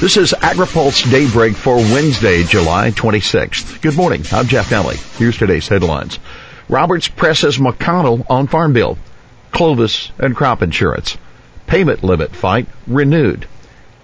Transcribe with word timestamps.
This 0.00 0.16
is 0.16 0.32
AgriPulse 0.32 1.10
Daybreak 1.10 1.54
for 1.54 1.76
Wednesday, 1.76 2.42
July 2.42 2.90
26th. 2.90 3.82
Good 3.82 3.98
morning. 3.98 4.22
I'm 4.32 4.46
Jeff 4.46 4.70
Nalley. 4.70 4.96
Here's 5.18 5.36
today's 5.36 5.68
headlines. 5.68 6.18
Roberts 6.70 7.08
presses 7.08 7.58
McConnell 7.58 8.24
on 8.30 8.46
Farm 8.46 8.72
Bill. 8.72 8.96
Clovis 9.50 10.10
and 10.18 10.34
crop 10.34 10.62
insurance. 10.62 11.18
Payment 11.66 12.02
limit 12.02 12.34
fight 12.34 12.66
renewed. 12.86 13.46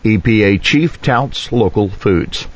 EPA 0.05 0.61
chief 0.61 1.01
touts 1.01 1.51
local 1.51 1.89
foods. 1.89 2.47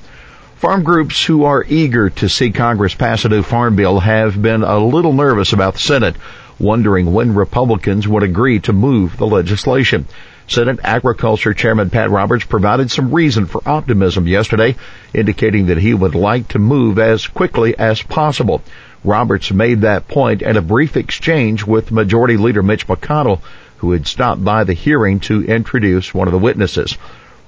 Farm 0.57 0.82
groups 0.82 1.25
who 1.25 1.45
are 1.45 1.64
eager 1.66 2.11
to 2.11 2.29
see 2.29 2.50
Congress 2.50 2.95
pass 2.95 3.25
a 3.25 3.30
new 3.30 3.43
farm 3.43 3.75
bill 3.75 4.00
have 4.00 4.41
been 4.41 4.62
a 4.62 4.79
little 4.79 5.14
nervous 5.14 5.54
about 5.54 5.72
the 5.72 5.80
Senate, 5.80 6.16
wondering 6.59 7.14
when 7.14 7.34
Republicans 7.34 8.07
would 8.07 8.22
agree 8.22 8.61
to 8.61 8.75
move 8.75 9.16
the 9.16 9.27
legislation. 9.27 10.07
Senate 10.51 10.80
Agriculture 10.82 11.55
Chairman 11.55 11.91
Pat 11.91 12.11
Roberts 12.11 12.45
provided 12.45 12.91
some 12.91 13.14
reason 13.14 13.46
for 13.46 13.62
optimism 13.64 14.27
yesterday, 14.27 14.75
indicating 15.14 15.67
that 15.67 15.79
he 15.79 15.95
would 15.95 16.17
like 16.17 16.49
to 16.49 16.59
move 16.59 16.99
as 16.99 17.29
quickly 17.29 17.79
as 17.79 18.03
possible. 18.03 18.61
Roberts 19.04 19.53
made 19.53 19.82
that 19.82 20.09
point 20.09 20.43
at 20.43 20.57
a 20.57 20.63
brief 20.63 20.96
exchange 20.96 21.64
with 21.64 21.93
Majority 21.93 22.36
Leader 22.36 22.64
Mitch 22.64 22.89
McConnell, 22.89 23.40
who 23.76 23.93
had 23.93 24.09
stopped 24.09 24.45
by 24.45 24.64
the 24.64 24.75
hearing 24.75 25.21
to 25.21 25.45
introduce 25.45 26.13
one 26.13 26.26
of 26.26 26.32
the 26.32 26.39
witnesses. 26.39 26.98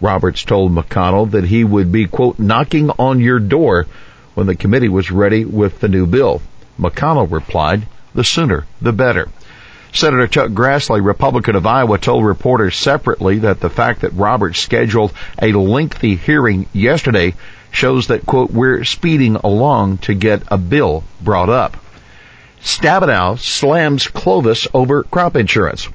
Roberts 0.01 0.45
told 0.45 0.71
McConnell 0.71 1.33
that 1.33 1.45
he 1.45 1.65
would 1.65 1.91
be, 1.91 2.07
quote, 2.07 2.39
knocking 2.39 2.89
on 3.01 3.19
your 3.19 3.41
door 3.41 3.89
when 4.35 4.47
the 4.47 4.55
committee 4.55 4.89
was 4.89 5.11
ready 5.11 5.45
with 5.45 5.81
the 5.81 5.89
new 5.89 6.07
bill. 6.07 6.41
McConnell 6.79 7.29
replied, 7.33 7.85
the 8.15 8.23
sooner 8.23 8.65
the 8.81 8.93
better. 8.93 9.29
Senator 9.95 10.27
Chuck 10.27 10.51
Grassley, 10.53 11.05
Republican 11.05 11.55
of 11.55 11.67
Iowa, 11.67 11.99
told 11.99 12.25
reporters 12.25 12.77
separately 12.77 13.41
that 13.41 13.61
the 13.61 13.69
fact 13.69 14.01
that 14.01 14.15
Roberts 14.15 14.59
scheduled 14.59 15.13
a 15.41 15.53
lengthy 15.53 16.17
hearing 16.17 16.67
yesterday 16.73 17.35
shows 17.71 18.07
that, 18.07 18.25
quote, 18.25 18.51
we're 18.51 18.85
speeding 18.85 19.37
along 19.37 19.99
to 19.99 20.15
get 20.15 20.43
a 20.49 20.57
bill 20.57 21.05
brought 21.21 21.51
up. 21.51 21.77
Stabenow 22.63 23.39
slams 23.39 24.09
Clovis 24.09 24.67
over 24.73 25.03
crop 25.03 25.37
insurance. 25.37 25.89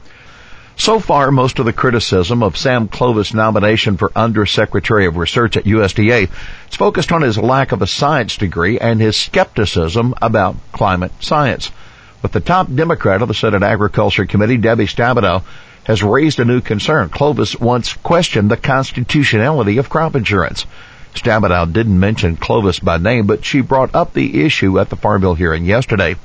So 0.76 1.00
far, 1.00 1.32
most 1.32 1.58
of 1.58 1.66
the 1.66 1.74
criticism 1.74 2.44
of 2.44 2.56
Sam 2.56 2.88
Clovis' 2.88 3.34
nomination 3.34 3.98
for 3.98 4.12
Undersecretary 4.16 5.08
of 5.08 5.18
Research 5.18 5.58
at 5.58 5.64
USDA 5.64 6.30
is 6.70 6.76
focused 6.76 7.12
on 7.12 7.24
his 7.24 7.38
lack 7.40 7.72
of 7.72 7.82
a 7.82 7.88
science 7.88 8.38
degree 8.38 8.78
and 8.78 9.02
his 9.02 9.18
skepticism 9.18 10.14
about 10.22 10.56
climate 10.72 11.14
science. 11.20 11.72
But 12.22 12.32
the 12.32 12.40
top 12.40 12.68
Democrat 12.74 13.22
of 13.22 13.28
the 13.28 13.34
Senate 13.34 13.64
Agriculture 13.64 14.26
Committee, 14.26 14.58
Debbie 14.58 14.88
Stabenow, 14.88 15.44
has 15.84 16.04
raised 16.04 16.40
a 16.40 16.46
new 16.46 16.62
concern. 16.62 17.10
Clovis 17.10 17.60
once 17.60 17.94
questioned 17.94 18.52
the 18.52 18.58
constitutionality 18.58 19.78
of 19.78 19.90
crop 19.90 20.16
insurance. 20.16 20.66
Stabenow 21.14 21.72
didn't 21.72 22.00
mention 22.00 22.36
Clovis 22.36 22.80
by 22.80 22.98
name, 22.98 23.26
but 23.26 23.46
she 23.46 23.62
brought 23.62 23.96
up 23.96 24.14
the 24.14 24.44
issue 24.44 24.80
at 24.80 24.90
the 24.90 24.96
Farm 24.96 25.22
Bill 25.22 25.36
hearing 25.36 25.66
yesterday. 25.66 26.16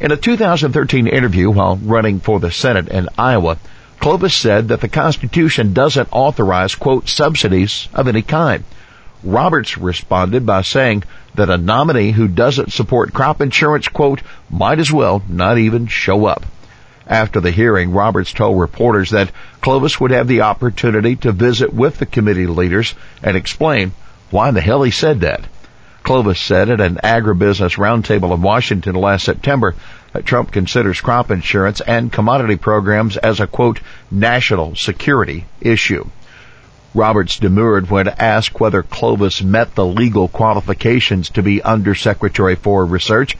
In 0.00 0.12
a 0.12 0.16
2013 0.16 1.06
interview 1.06 1.50
while 1.50 1.76
running 1.76 2.20
for 2.20 2.38
the 2.38 2.52
Senate 2.52 2.88
in 2.88 3.08
Iowa, 3.16 3.58
Clovis 3.98 4.34
said 4.34 4.68
that 4.68 4.80
the 4.80 4.88
Constitution 4.88 5.72
doesn't 5.72 6.08
authorize, 6.12 6.74
quote, 6.76 7.08
subsidies 7.08 7.88
of 7.94 8.06
any 8.06 8.22
kind. 8.22 8.62
Roberts 9.24 9.76
responded 9.76 10.46
by 10.46 10.62
saying 10.62 11.02
that 11.34 11.50
a 11.50 11.58
nominee 11.58 12.12
who 12.12 12.28
doesn't 12.28 12.72
support 12.72 13.12
crop 13.12 13.40
insurance, 13.40 13.88
quote, 13.88 14.22
might 14.48 14.78
as 14.78 14.92
well 14.92 15.22
not 15.28 15.58
even 15.58 15.86
show 15.86 16.26
up. 16.26 16.44
After 17.06 17.40
the 17.40 17.50
hearing, 17.50 17.92
Roberts 17.92 18.32
told 18.32 18.60
reporters 18.60 19.10
that 19.10 19.32
Clovis 19.60 19.98
would 19.98 20.10
have 20.10 20.28
the 20.28 20.42
opportunity 20.42 21.16
to 21.16 21.32
visit 21.32 21.72
with 21.72 21.98
the 21.98 22.06
committee 22.06 22.46
leaders 22.46 22.94
and 23.22 23.36
explain 23.36 23.92
why 24.30 24.50
in 24.50 24.54
the 24.54 24.60
hell 24.60 24.82
he 24.82 24.90
said 24.90 25.20
that. 25.22 25.42
Clovis 26.02 26.38
said 26.38 26.70
at 26.70 26.80
an 26.80 26.98
agribusiness 27.02 27.76
roundtable 27.76 28.34
in 28.34 28.42
Washington 28.42 28.94
last 28.94 29.24
September 29.24 29.74
that 30.12 30.26
Trump 30.26 30.52
considers 30.52 31.00
crop 31.00 31.30
insurance 31.30 31.80
and 31.80 32.12
commodity 32.12 32.56
programs 32.56 33.16
as 33.16 33.40
a 33.40 33.46
quote, 33.46 33.80
national 34.10 34.74
security 34.74 35.46
issue. 35.60 36.06
Roberts 36.98 37.38
demurred 37.38 37.90
when 37.90 38.08
asked 38.08 38.58
whether 38.58 38.82
Clovis 38.82 39.40
met 39.40 39.76
the 39.76 39.86
legal 39.86 40.26
qualifications 40.26 41.30
to 41.30 41.44
be 41.44 41.62
Undersecretary 41.62 42.56
for 42.56 42.84
Research. 42.84 43.36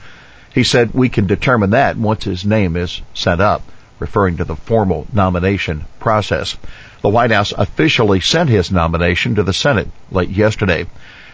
He 0.53 0.63
said, 0.63 0.93
we 0.93 1.09
can 1.09 1.27
determine 1.27 1.71
that 1.71 1.97
once 1.97 2.23
his 2.23 2.45
name 2.45 2.77
is 2.77 3.01
sent 3.13 3.41
up, 3.41 3.61
referring 3.99 4.37
to 4.37 4.45
the 4.45 4.55
formal 4.55 5.07
nomination 5.11 5.83
process. 5.99 6.55
The 7.01 7.09
White 7.09 7.31
House 7.31 7.51
officially 7.51 8.21
sent 8.21 8.49
his 8.49 8.71
nomination 8.71 9.35
to 9.35 9.43
the 9.43 9.51
Senate 9.51 9.89
late 10.09 10.29
yesterday. 10.29 10.85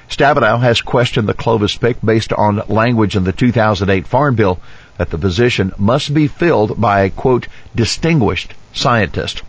Stabenow 0.10 0.60
has 0.62 0.82
questioned 0.82 1.30
the 1.30 1.36
Clovis 1.36 1.78
pick 1.78 2.02
based 2.04 2.34
on 2.34 2.64
language 2.68 3.16
in 3.16 3.24
the 3.24 3.34
2008 3.34 4.08
Farm 4.08 4.34
Bill 4.34 4.60
that 4.98 5.12
the 5.12 5.20
position 5.20 5.74
must 5.78 6.12
be 6.12 6.28
filled 6.28 6.82
by 6.82 7.02
a 7.02 7.12
quote, 7.12 7.48
distinguished 7.76 8.56
scientist. 8.74 9.44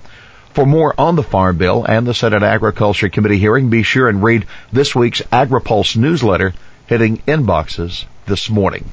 For 0.57 0.65
more 0.65 0.95
on 0.97 1.17
the 1.17 1.23
Farm 1.23 1.59
Bill 1.59 1.85
and 1.87 2.07
the 2.07 2.15
Senate 2.15 2.43
Agriculture 2.43 3.11
Committee 3.11 3.37
hearing, 3.37 3.69
be 3.69 3.83
sure 3.83 4.09
and 4.09 4.23
read 4.23 4.47
this 4.73 4.95
week's 4.95 5.21
AgriPulse 5.31 5.99
newsletter 5.99 6.55
hitting 6.87 7.19
inboxes 7.29 8.07
this 8.25 8.49
morning. 8.49 8.87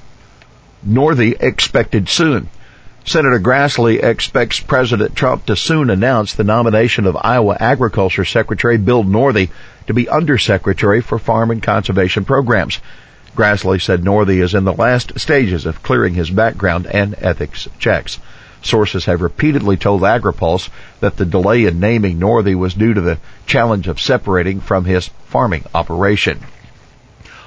Northey 0.85 1.41
expected 1.41 2.09
soon. 2.09 2.49
Senator 3.05 3.39
Grassley 3.39 4.03
expects 4.03 4.59
President 4.59 5.15
Trump 5.15 5.45
to 5.45 5.55
soon 5.55 5.89
announce 5.89 6.33
the 6.33 6.43
nomination 6.43 7.05
of 7.05 7.15
Iowa 7.15 7.55
Agriculture 7.57 8.25
Secretary 8.25 8.77
Bill 8.77 9.05
Northey 9.05 9.49
to 9.87 9.93
be 9.93 10.09
Undersecretary 10.09 10.99
for 10.99 11.17
Farm 11.17 11.49
and 11.49 11.63
Conservation 11.63 12.25
Programs. 12.25 12.81
Grassley 13.37 13.81
said 13.81 14.03
Northey 14.03 14.41
is 14.41 14.53
in 14.53 14.65
the 14.65 14.73
last 14.73 15.17
stages 15.17 15.65
of 15.65 15.81
clearing 15.81 16.13
his 16.13 16.29
background 16.29 16.87
and 16.87 17.15
ethics 17.19 17.69
checks. 17.79 18.19
Sources 18.63 19.05
have 19.05 19.21
repeatedly 19.21 19.77
told 19.77 20.01
AgriPulse 20.01 20.69
that 21.01 21.17
the 21.17 21.25
delay 21.25 21.65
in 21.65 21.79
naming 21.79 22.17
Northey 22.17 22.55
was 22.55 22.73
due 22.73 22.93
to 22.93 23.01
the 23.01 23.19
challenge 23.45 23.87
of 23.87 23.99
separating 23.99 24.61
from 24.61 24.85
his 24.85 25.09
farming 25.25 25.65
operation. 25.75 26.39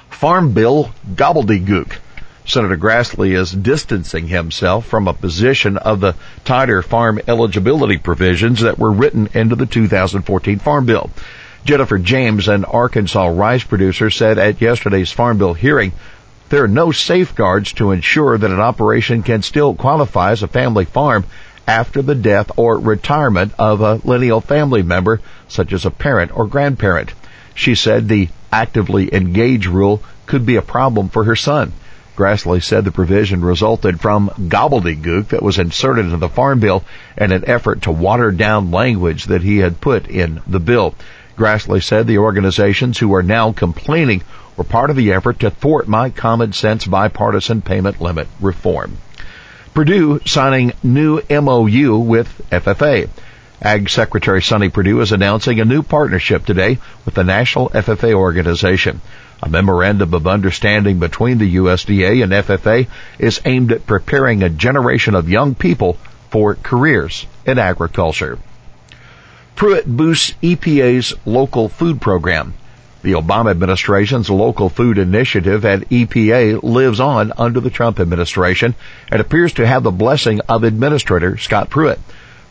Farm 0.09 0.53
Bill 0.53 0.91
gobbledygook. 1.13 1.97
Senator 2.45 2.77
Grassley 2.77 3.35
is 3.35 3.51
distancing 3.51 4.27
himself 4.27 4.85
from 4.85 5.07
a 5.07 5.13
position 5.13 5.75
of 5.75 5.99
the 5.99 6.15
tighter 6.45 6.81
farm 6.81 7.19
eligibility 7.27 7.97
provisions 7.97 8.61
that 8.61 8.79
were 8.79 8.91
written 8.91 9.27
into 9.33 9.55
the 9.55 9.65
2014 9.65 10.59
Farm 10.59 10.85
Bill. 10.85 11.09
Jennifer 11.65 11.97
James, 11.97 12.47
an 12.47 12.63
Arkansas 12.63 13.27
rice 13.27 13.63
producer, 13.63 14.09
said 14.09 14.37
at 14.37 14.61
yesterday's 14.61 15.11
Farm 15.11 15.37
Bill 15.37 15.53
hearing 15.53 15.91
there 16.49 16.63
are 16.63 16.67
no 16.67 16.91
safeguards 16.91 17.73
to 17.73 17.91
ensure 17.91 18.37
that 18.37 18.51
an 18.51 18.59
operation 18.59 19.23
can 19.23 19.41
still 19.41 19.75
qualify 19.75 20.31
as 20.31 20.43
a 20.43 20.47
family 20.47 20.85
farm 20.85 21.25
after 21.67 22.01
the 22.01 22.15
death 22.15 22.51
or 22.55 22.79
retirement 22.79 23.53
of 23.59 23.81
a 23.81 23.99
lineal 24.05 24.39
family 24.39 24.81
member, 24.81 25.19
such 25.49 25.73
as 25.73 25.85
a 25.85 25.91
parent 25.91 26.35
or 26.35 26.47
grandparent. 26.47 27.13
She 27.53 27.75
said 27.75 28.07
the 28.07 28.29
actively 28.51 29.13
engaged 29.13 29.67
rule 29.67 30.01
could 30.25 30.45
be 30.45 30.55
a 30.55 30.61
problem 30.61 31.09
for 31.09 31.25
her 31.25 31.35
son. 31.35 31.73
Grassley 32.15 32.63
said 32.63 32.83
the 32.83 32.91
provision 32.91 33.41
resulted 33.41 33.99
from 33.99 34.29
gobbledygook 34.29 35.27
that 35.27 35.43
was 35.43 35.59
inserted 35.59 36.05
into 36.05 36.17
the 36.17 36.29
farm 36.29 36.59
bill 36.59 36.83
in 37.15 37.31
an 37.31 37.43
effort 37.45 37.83
to 37.83 37.91
water 37.91 38.31
down 38.31 38.71
language 38.71 39.25
that 39.25 39.43
he 39.43 39.57
had 39.57 39.79
put 39.79 40.07
in 40.07 40.41
the 40.47 40.59
bill. 40.59 40.95
Grassley 41.37 41.83
said 41.83 42.07
the 42.07 42.17
organizations 42.17 42.97
who 42.97 43.13
are 43.13 43.21
now 43.21 43.51
complaining 43.51 44.23
were 44.57 44.63
part 44.63 44.89
of 44.89 44.95
the 44.95 45.13
effort 45.13 45.39
to 45.39 45.51
thwart 45.51 45.87
my 45.87 46.09
common 46.09 46.51
sense 46.51 46.85
bipartisan 46.85 47.61
payment 47.61 48.01
limit 48.01 48.27
reform. 48.41 48.97
Perdue 49.73 50.19
signing 50.25 50.73
new 50.81 51.21
MOU 51.29 51.99
with 51.99 52.41
FFA. 52.51 53.07
Ag 53.61 53.89
Secretary 53.89 54.41
Sonny 54.41 54.69
Perdue 54.69 55.01
is 55.01 55.11
announcing 55.11 55.59
a 55.59 55.65
new 55.65 55.83
partnership 55.83 56.45
today 56.45 56.79
with 57.05 57.13
the 57.13 57.23
National 57.23 57.69
FFA 57.69 58.13
organization. 58.13 59.01
A 59.41 59.49
memorandum 59.49 60.15
of 60.15 60.25
understanding 60.25 60.97
between 60.97 61.37
the 61.37 61.55
USDA 61.57 62.23
and 62.23 62.31
FFA 62.31 62.87
is 63.19 63.39
aimed 63.45 63.71
at 63.71 63.85
preparing 63.85 64.41
a 64.41 64.49
generation 64.49 65.13
of 65.13 65.29
young 65.29 65.53
people 65.53 65.97
for 66.31 66.55
careers 66.55 67.27
in 67.45 67.59
agriculture. 67.59 68.39
Pruitt 69.55 69.85
boosts 69.85 70.33
EPA's 70.41 71.13
local 71.25 71.69
food 71.69 72.01
program. 72.01 72.53
The 73.07 73.13
Obama 73.13 73.51
administration's 73.51 74.29
local 74.29 74.67
food 74.67 74.97
initiative 74.97 75.63
at 75.63 75.87
EPA 75.89 76.61
lives 76.61 76.99
on 76.99 77.31
under 77.37 77.61
the 77.61 77.69
Trump 77.69 78.01
administration 78.01 78.75
and 79.09 79.21
appears 79.21 79.53
to 79.53 79.65
have 79.65 79.83
the 79.83 79.91
blessing 79.91 80.41
of 80.49 80.65
Administrator 80.65 81.37
Scott 81.37 81.69
Pruitt. 81.69 82.01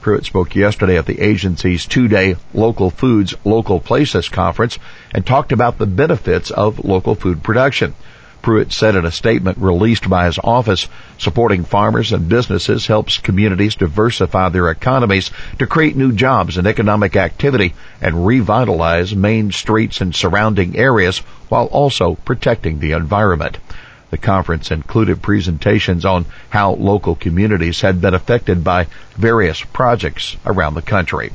Pruitt 0.01 0.25
spoke 0.25 0.57
yesterday 0.57 0.97
at 0.97 1.05
the 1.05 1.21
agency's 1.21 1.85
two-day 1.85 2.37
Local 2.55 2.89
Foods, 2.89 3.35
Local 3.45 3.81
Places 3.81 4.31
conference 4.31 4.79
and 5.13 5.27
talked 5.27 5.53
about 5.53 5.77
the 5.77 5.85
benefits 5.85 6.51
of 6.51 6.87
local 6.87 7.15
food 7.15 7.43
production. 7.43 7.95
Pruitt 8.47 8.73
said 8.73 8.95
in 8.95 9.05
a 9.05 9.11
statement 9.11 9.59
released 9.59 10.09
by 10.09 10.27
his 10.27 10.39
office, 10.39 10.87
supporting 11.19 11.65
farmers 11.65 12.13
and 12.13 12.29
businesses 12.29 12.87
helps 12.87 13.19
communities 13.19 13.75
diversify 13.75 14.51
their 14.51 14.71
economies 14.71 15.33
to 15.59 15.67
create 15.67 15.97
new 15.97 16.13
jobs 16.13 16.57
and 16.57 16.65
economic 16.65 17.17
activity 17.17 17.75
and 18.01 18.25
revitalize 18.25 19.17
main 19.17 19.51
streets 19.51 20.01
and 20.01 20.15
surrounding 20.15 20.77
areas 20.77 21.19
while 21.49 21.65
also 21.65 22.15
protecting 22.25 22.79
the 22.79 22.93
environment. 22.93 23.59
The 24.11 24.17
conference 24.17 24.71
included 24.71 25.23
presentations 25.23 26.05
on 26.05 26.25
how 26.49 26.75
local 26.75 27.17
communities 27.17 27.81
had 27.81 28.01
been 28.01 28.15
affected 28.15 28.63
by 28.63 28.87
various 29.17 29.61
projects 29.61 30.37
around 30.47 30.75
the 30.75 30.83
country. 30.83 31.33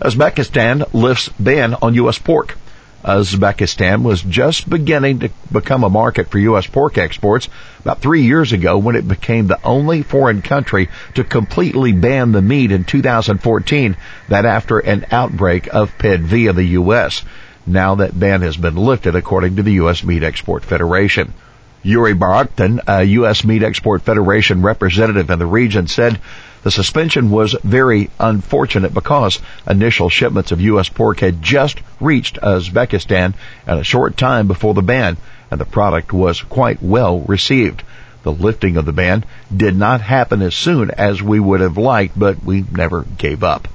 Uzbekistan 0.00 0.92
lifts 0.92 1.28
ban 1.38 1.76
on 1.80 1.94
U.S. 1.94 2.18
pork. 2.18 2.58
Uzbekistan 3.04 4.02
was 4.02 4.22
just 4.22 4.68
beginning 4.70 5.20
to 5.20 5.30
become 5.50 5.82
a 5.82 5.90
market 5.90 6.28
for 6.28 6.38
U.S. 6.38 6.66
pork 6.66 6.98
exports 6.98 7.48
about 7.80 8.00
three 8.00 8.22
years 8.22 8.52
ago 8.52 8.78
when 8.78 8.94
it 8.94 9.08
became 9.08 9.46
the 9.46 9.62
only 9.64 10.02
foreign 10.02 10.40
country 10.40 10.88
to 11.14 11.24
completely 11.24 11.92
ban 11.92 12.32
the 12.32 12.42
meat 12.42 12.70
in 12.70 12.84
2014, 12.84 13.96
that 14.28 14.44
after 14.44 14.78
an 14.78 15.06
outbreak 15.10 15.72
of 15.74 15.96
PID 15.98 16.22
via 16.22 16.52
the 16.52 16.64
U.S. 16.64 17.22
Now 17.66 17.96
that 17.96 18.18
ban 18.18 18.42
has 18.42 18.56
been 18.56 18.76
lifted 18.76 19.16
according 19.16 19.56
to 19.56 19.62
the 19.62 19.72
U.S. 19.74 20.04
Meat 20.04 20.22
Export 20.22 20.64
Federation. 20.64 21.34
Yuri 21.82 22.14
Barutkin, 22.14 22.80
a 22.86 23.02
U.S. 23.02 23.44
Meat 23.44 23.62
Export 23.64 24.02
Federation 24.02 24.62
representative 24.62 25.30
in 25.30 25.38
the 25.40 25.46
region, 25.46 25.88
said 25.88 26.20
the 26.62 26.70
suspension 26.70 27.30
was 27.30 27.56
very 27.64 28.10
unfortunate 28.20 28.94
because 28.94 29.40
initial 29.68 30.08
shipments 30.08 30.52
of 30.52 30.60
U.S. 30.60 30.88
pork 30.88 31.20
had 31.20 31.42
just 31.42 31.80
reached 32.00 32.40
Uzbekistan 32.40 33.34
at 33.66 33.78
a 33.78 33.84
short 33.84 34.16
time 34.16 34.46
before 34.46 34.74
the 34.74 34.82
ban, 34.82 35.16
and 35.50 35.60
the 35.60 35.64
product 35.64 36.12
was 36.12 36.40
quite 36.42 36.82
well 36.82 37.20
received. 37.20 37.82
The 38.22 38.32
lifting 38.32 38.76
of 38.76 38.84
the 38.84 38.92
ban 38.92 39.24
did 39.54 39.76
not 39.76 40.00
happen 40.00 40.42
as 40.42 40.54
soon 40.54 40.92
as 40.92 41.20
we 41.20 41.40
would 41.40 41.60
have 41.60 41.76
liked, 41.76 42.16
but 42.16 42.44
we 42.44 42.64
never 42.70 43.04
gave 43.18 43.42
up. 43.42 43.66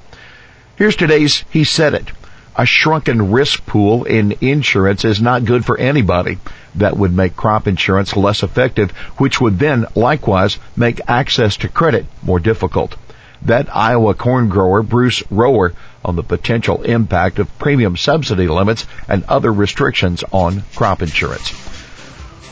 Here's 0.76 0.96
today's 0.96 1.44
He 1.50 1.64
Said 1.64 1.94
It. 1.94 2.08
A 2.56 2.64
shrunken 2.64 3.30
risk 3.30 3.64
pool 3.66 4.04
in 4.04 4.34
insurance 4.40 5.04
is 5.04 5.20
not 5.20 5.44
good 5.44 5.64
for 5.64 5.76
anybody. 5.76 6.38
That 6.74 6.96
would 6.96 7.14
make 7.14 7.36
crop 7.36 7.66
insurance 7.66 8.16
less 8.16 8.42
effective, 8.42 8.90
which 9.16 9.40
would 9.40 9.58
then 9.58 9.86
likewise 9.94 10.58
make 10.76 11.00
access 11.08 11.56
to 11.58 11.68
credit 11.68 12.06
more 12.22 12.38
difficult. 12.40 12.94
That 13.42 13.74
Iowa 13.74 14.14
corn 14.14 14.48
grower 14.48 14.82
Bruce 14.82 15.22
Rohr 15.30 15.72
on 16.04 16.16
the 16.16 16.22
potential 16.22 16.82
impact 16.82 17.38
of 17.38 17.58
premium 17.58 17.96
subsidy 17.96 18.48
limits 18.48 18.86
and 19.08 19.24
other 19.24 19.52
restrictions 19.52 20.24
on 20.32 20.64
crop 20.74 21.02
insurance. 21.02 21.52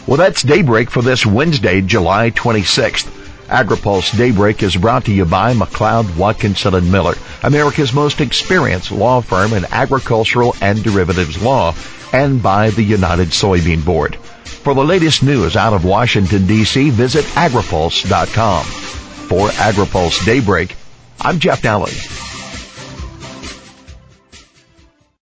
Well, 0.07 0.19
that's 0.19 0.43
daybreak 0.43 0.91
for 0.91 1.03
this 1.03 1.27
Wednesday, 1.27 1.81
July 1.81 2.31
26th. 2.31 3.26
AgriPulse 3.49 4.17
Daybreak 4.17 4.63
is 4.63 4.77
brought 4.77 5.05
to 5.05 5.13
you 5.13 5.25
by 5.25 5.55
McLeod, 5.55 6.17
Watkinson 6.17 6.75
and 6.75 6.91
Miller, 6.91 7.15
America's 7.45 7.93
most 7.93 8.21
experienced 8.21 8.91
law 8.91 9.21
firm 9.21 9.53
in 9.53 9.65
agricultural 9.67 10.57
and 10.61 10.83
derivatives 10.83 11.41
law, 11.41 11.75
and 12.13 12.43
by 12.43 12.71
the 12.71 12.83
United 12.83 13.29
Soybean 13.29 13.85
Board. 13.85 14.17
For 14.17 14.75
the 14.75 14.85
latest 14.85 15.23
news 15.23 15.57
out 15.57 15.73
of 15.75 15.85
Washington, 15.85 16.47
D.C., 16.47 16.91
visit 16.91 17.25
agripulse.com. 17.25 18.65
For 18.65 19.49
AgriPulse 19.49 20.25
Daybreak, 20.25 20.75
I'm 21.21 21.39
Jeff 21.39 21.63
Nalley. 21.63 22.26